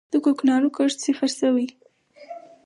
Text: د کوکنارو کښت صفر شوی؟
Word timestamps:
د 0.11 0.13
کوکنارو 0.23 0.73
کښت 0.77 0.97
صفر 1.05 1.29
شوی؟ 1.39 1.67